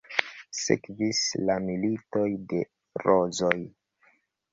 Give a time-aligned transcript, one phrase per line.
[0.59, 1.19] Sekvis
[1.49, 2.63] la Militoj de
[3.05, 3.55] Rozoj.